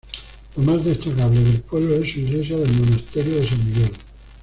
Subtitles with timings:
[0.55, 3.91] Lo más destacable del pueblo es su Iglesia del Monasterio de San Miguel.